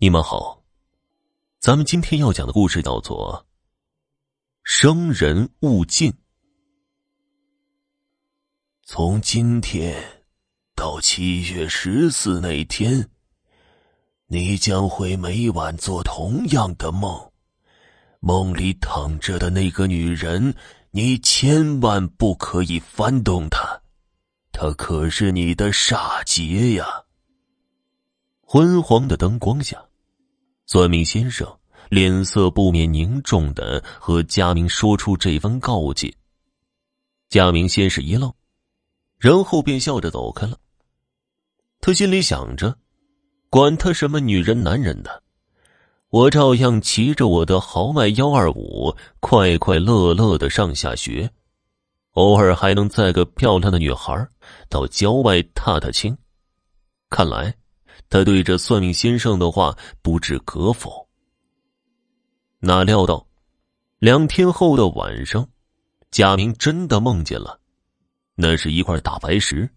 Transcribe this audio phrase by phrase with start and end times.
[0.00, 0.62] 你们好，
[1.58, 3.44] 咱们今天要讲的故事叫做
[4.62, 6.14] “生人勿近”。
[8.86, 10.00] 从今天
[10.76, 13.10] 到七月十四那天，
[14.28, 17.32] 你将会每晚做同样的梦。
[18.20, 20.54] 梦里躺着的那个女人，
[20.92, 23.82] 你千万不可以翻动她，
[24.52, 26.86] 她可是你的煞劫呀！
[28.42, 29.84] 昏黄的灯光下。
[30.70, 31.50] 算命先生
[31.88, 36.14] 脸色不免凝重的和佳明说出这番告诫。
[37.30, 38.30] 佳明先是一愣，
[39.18, 40.58] 然后便笑着走开了。
[41.80, 42.76] 他心里想着
[43.48, 45.22] ：“管他什么女人男人的，
[46.10, 51.30] 我照样骑着我的豪迈幺二五，快快乐乐的上下学，
[52.12, 54.28] 偶尔还能载个漂亮的女孩
[54.68, 56.14] 到郊外踏踏青。”
[57.08, 57.54] 看来。
[58.10, 61.06] 他对着算命先生的话不置可否。
[62.60, 63.26] 哪料到，
[63.98, 65.48] 两天后的晚上，
[66.10, 67.60] 贾明真的梦见了，
[68.34, 69.68] 那是一块大白石，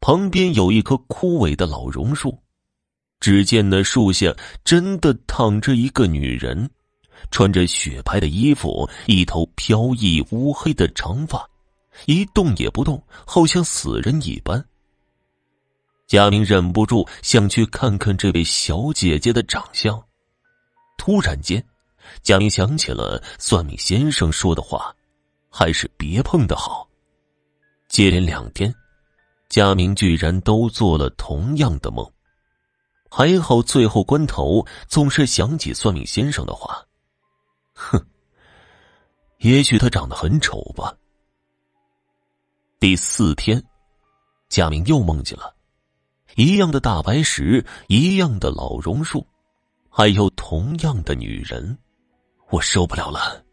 [0.00, 2.38] 旁边有一棵枯萎的老榕树，
[3.18, 6.70] 只见那树下真的躺着一个女人，
[7.30, 11.48] 穿着雪白的衣服，一头飘逸乌黑的长发，
[12.06, 14.64] 一动也不动，好像死人一般。
[16.12, 19.98] 贾明忍不住想去看看这位小姐姐的长相，
[20.98, 21.66] 突然间，
[22.22, 24.94] 贾明想起了算命先生说的话，
[25.48, 26.86] 还是别碰的好。
[27.88, 28.74] 接连两天，
[29.48, 32.06] 贾明居然都做了同样的梦，
[33.08, 36.86] 还好最后关头总是想起算命先生的话。
[37.72, 37.98] 哼，
[39.38, 40.94] 也许他长得很丑吧。
[42.78, 43.64] 第四天，
[44.50, 45.56] 贾明又梦见了。
[46.36, 49.26] 一样的大白石，一样的老榕树，
[49.90, 51.76] 还有同样的女人，
[52.50, 53.44] 我受不了了！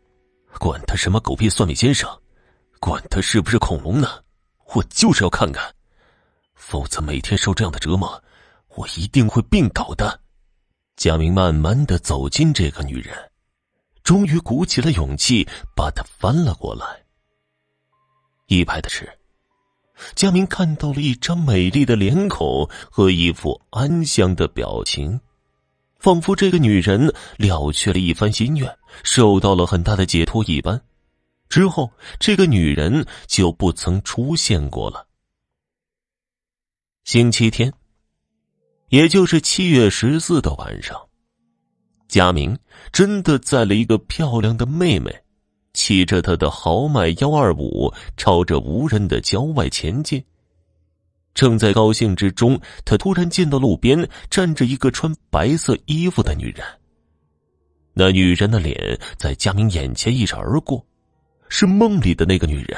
[0.60, 2.10] 管他什么狗屁算命先生，
[2.80, 4.24] 管他是不是恐龙呢？
[4.74, 5.74] 我就是要看看，
[6.54, 8.24] 否则每天受这样的折磨，
[8.76, 10.20] 我一定会病倒的。
[10.96, 13.14] 贾明慢慢的走近这个女人，
[14.04, 16.86] 终于鼓起了勇气，把她翻了过来。
[18.48, 19.19] 意外的是。
[20.16, 25.20] 佳明看到了一张美丽的脸孔和一副安详的表情，
[25.98, 30.82] 仿佛这个女人了却了一番心愿，受到了很大的解脱一般。
[31.50, 35.08] 之后，这个女人就不曾出现过了。
[37.04, 37.74] 星期天，
[38.90, 41.10] 也就是七月十四的晚上，
[42.08, 42.58] 佳明
[42.92, 45.24] 真的载了一个漂亮的妹妹。
[45.80, 50.22] 骑着他的豪迈幺二五，朝着无人的郊外前进。
[51.34, 56.62] 正在高兴之中，他突然见到路边站着一个穿白色衣服的女人。
[57.94, 60.86] 那女人的脸在佳明眼前一闪而过，
[61.48, 62.78] 是梦里的那个女人，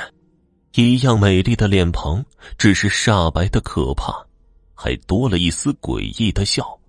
[0.76, 2.24] 一样美丽的脸庞，
[2.56, 4.14] 只是煞白的可怕，
[4.76, 6.80] 还多了一丝诡异的笑。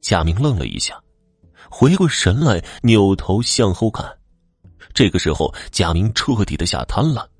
[0.00, 1.00] 佳明愣了一下，
[1.70, 4.04] 回过神来，扭头向后看。
[4.92, 7.30] 这个时候，贾明彻底的吓瘫了。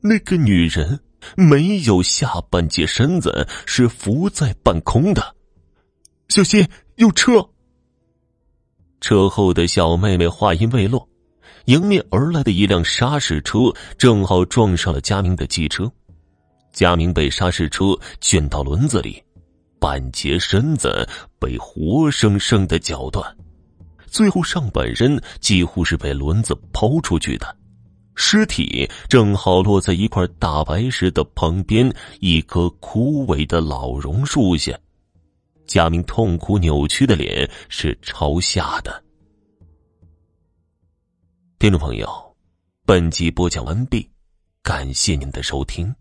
[0.00, 0.98] 那个女人
[1.36, 5.34] 没有下半截身子，是浮在半空的。
[6.28, 6.66] 小心，
[6.96, 7.48] 有车！
[9.00, 11.08] 车后的小妹妹话音未落，
[11.66, 13.58] 迎面而来的一辆砂石车
[13.98, 15.90] 正好撞上了佳明的机车。
[16.72, 19.22] 佳明被砂石车卷到轮子里，
[19.78, 21.06] 半截身子
[21.38, 23.36] 被活生生的绞断。
[24.12, 27.56] 最后，上半身几乎是被轮子抛出去的，
[28.14, 31.90] 尸体正好落在一块大白石的旁边，
[32.20, 34.78] 一棵枯萎的老榕树下。
[35.66, 39.02] 佳明痛苦扭曲的脸是朝下的。
[41.58, 42.36] 听众朋友，
[42.84, 44.06] 本集播讲完毕，
[44.62, 45.94] 感谢您的收听。